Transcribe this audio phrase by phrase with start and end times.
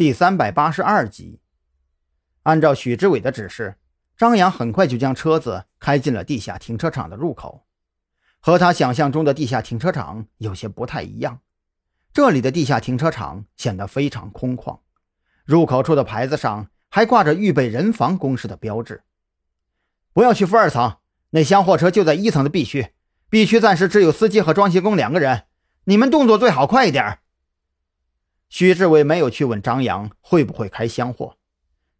[0.00, 1.40] 第三百八十二集，
[2.44, 3.76] 按照许志伟的指示，
[4.16, 7.66] 张扬很快就将车子开进了地下停车场的入口。
[8.40, 11.40] 和他想象中的地下停车场有些不太一样，
[12.14, 14.78] 这里的地下停车场显得非常空旷，
[15.44, 19.02] 入口处的牌子上还挂着预备人防工事的标志。
[20.14, 20.96] 不要去负二层，
[21.32, 22.94] 那厢货车就在一层的 B 区
[23.28, 25.42] ，B 区暂时只有司机和装卸工两个人，
[25.84, 27.18] 你们动作最好快一点。
[28.50, 31.36] 许志伟没有去问张扬会不会开厢货，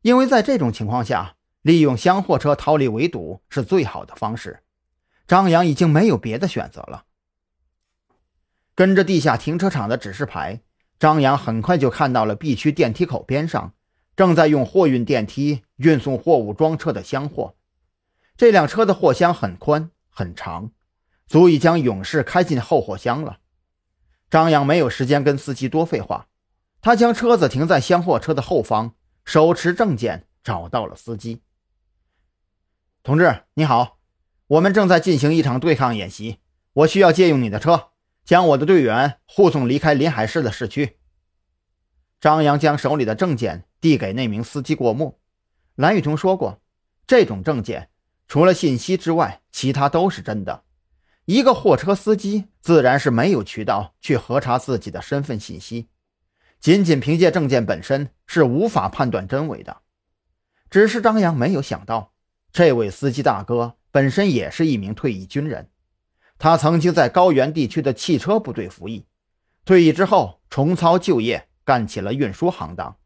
[0.02, 4.64] 因为在这种情况下，利用厢货车逃离围堵是最好的方式。
[5.28, 7.04] 张扬已经没有别的选择了。
[8.74, 10.60] 跟着地下停车场的指示牌，
[10.98, 13.74] 张扬很快就看到了 B 区电梯口边上
[14.16, 17.54] 正在用货运电梯运送货物装车的厢货。
[18.36, 20.72] 这辆车的货箱很宽很长，
[21.28, 23.38] 足以将勇士开进后货箱了。
[24.28, 26.26] 张扬没有时间跟司机多废话。
[26.82, 28.94] 他将车子停在厢货车的后方，
[29.24, 31.42] 手持证件找到了司机。
[33.02, 33.98] 同志你好，
[34.46, 36.38] 我们正在进行一场对抗演习，
[36.72, 37.90] 我需要借用你的车，
[38.24, 40.98] 将我的队员护送离开临海市的市区。
[42.18, 45.20] 张扬将手里的证件递给那名司机过目。
[45.74, 46.60] 蓝雨桐说过，
[47.06, 47.90] 这种证件
[48.28, 50.64] 除了信息之外，其他都是真的。
[51.26, 55.88] 一个货车司机自然是没有渠道去核查自己的身份信息。
[56.60, 59.78] 仅仅凭借证件本身是无法判断真伪的。
[60.68, 62.12] 只是张扬没有想到，
[62.52, 65.68] 这位司机大哥本身也是一名退役军人，
[66.38, 69.06] 他曾经在高原地区的汽车部队服役，
[69.64, 72.96] 退役之后重操旧业，干起了运输行当。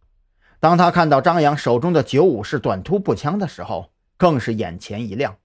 [0.61, 5.37] 当他看到张扬手中的九五式短突步枪的时候，更是眼前一亮，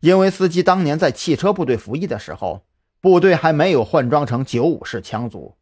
[0.00, 2.64] 因为司机当年在汽车部队服役的时候，
[3.00, 5.57] 部队还没有换装成九五式枪组。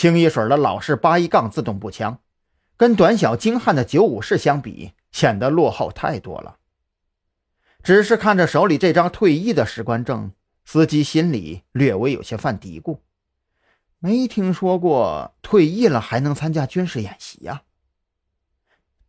[0.00, 2.20] 清一水的老式八一杠自动步枪，
[2.78, 6.56] 跟短小精悍的九五式相比，显得落后太多了。
[7.82, 10.32] 只是看着手里这张退役的士官证，
[10.64, 13.00] 司机心里略微有些犯嘀咕：
[13.98, 17.64] 没听说过退役了还能参加军事演习呀？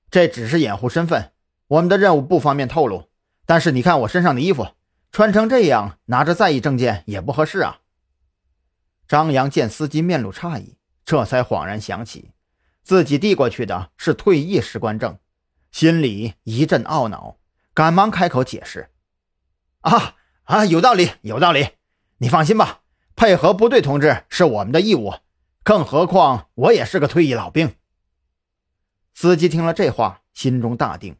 [0.09, 1.31] 这只是掩护身份，
[1.67, 3.07] 我们的任务不方便透露。
[3.45, 4.67] 但是你看我身上的衣服，
[5.13, 7.79] 穿成这样，拿着在役证件也不合适啊。
[9.07, 10.75] 张扬见司机面露诧异。
[11.11, 12.31] 这才恍然想起，
[12.83, 15.19] 自己递过去的是退役士官证，
[15.69, 17.35] 心里一阵懊恼，
[17.73, 18.91] 赶忙开口解释
[19.81, 21.71] ：“啊啊，有道理，有道理，
[22.19, 22.83] 你放心吧，
[23.13, 25.15] 配合部队同志是我们的义务，
[25.65, 27.75] 更何况我也是个退役老兵。”
[29.13, 31.17] 司机听了这话，心中大定，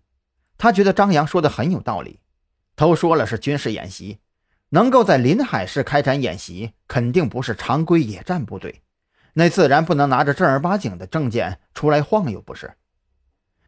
[0.58, 2.22] 他觉得张扬说的很有道理，
[2.78, 4.20] 都说了是军事演习，
[4.70, 8.84] 能够在临海市开展演习，肯定不是常规野战部队。
[9.34, 12.74] 那自然不能拿着正儿八经的证件出来晃悠，不是？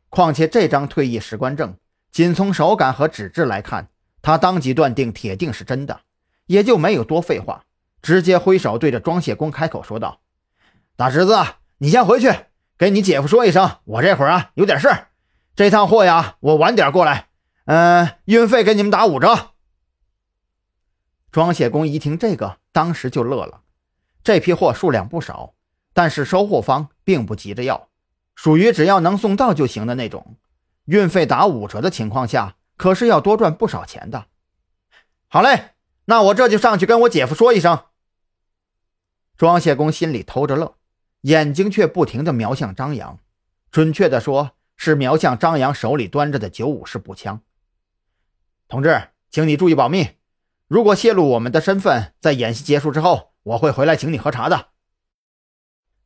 [0.10, 1.78] 况且这张退役士官证，
[2.12, 3.88] 仅从手感和纸质来看，
[4.22, 6.02] 他当即断定铁定是真的，
[6.46, 7.64] 也就没有多废话，
[8.02, 10.22] 直接挥手对着装卸工开口说道
[10.96, 11.36] ：“大侄子，
[11.80, 12.32] 你先回去，
[12.78, 15.08] 给你姐夫说一声，我这会儿啊有点事儿，
[15.56, 17.30] 这趟货呀我晚点过来，
[17.66, 19.52] 嗯，运费给你们打五折。”
[21.32, 23.62] 装卸工一听这个，当时就乐了。
[24.24, 25.54] 这批货数量不少，
[25.94, 27.90] 但是收货方并不急着要，
[28.36, 30.38] 属于只要能送到就行的那种。
[30.86, 34.28] 运费打五折的情况下，可是要多赚不少钱的。
[35.28, 35.72] 好嘞，
[36.06, 37.84] 那我这就上去跟我姐夫说一声。
[39.36, 40.78] 装卸工心里偷着乐，
[41.22, 43.20] 眼睛却不停地瞄向张扬，
[43.72, 47.42] 准确的说是瞄向张扬手里端着的九五式步枪。
[48.70, 50.12] 同志，请你注意保密，
[50.70, 53.33] 如果泄露我们的身份，在演习结束之后。
[53.44, 54.70] 我会回来请你喝茶的。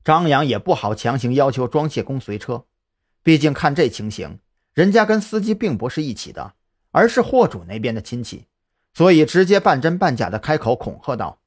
[0.03, 2.65] 张扬也不好强行要求装卸工随车，
[3.23, 4.39] 毕竟看这情形，
[4.73, 6.53] 人家跟司机并不是一起的，
[6.91, 8.45] 而是货主那边的亲戚，
[8.93, 11.41] 所以直接半真半假的开口恐吓道：“